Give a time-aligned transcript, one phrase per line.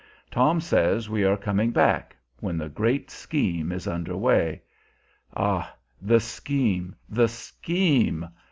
[0.31, 4.63] Tom says we are coming back when the great scheme is under way.
[5.37, 8.27] Ah, the scheme, the scheme!